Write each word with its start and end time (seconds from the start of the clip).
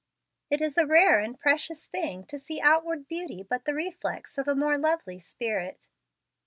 It 0.49 0.61
is 0.61 0.79
a 0.79 0.85
rare 0.87 1.19
and 1.19 1.39
precious 1.39 1.85
thing 1.85 2.23
to 2.25 2.39
see 2.39 2.59
outward 2.59 3.07
beauty 3.07 3.43
but 3.47 3.65
the 3.65 3.73
reflex 3.75 4.35
of 4.39 4.47
a 4.47 4.55
more 4.55 4.75
lovely 4.79 5.19
spirit. 5.19 5.89